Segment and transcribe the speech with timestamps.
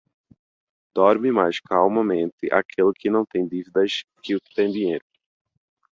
[0.95, 5.05] Dorme mais calmamente aquele que não tem dívidas que o que tem dinheiro.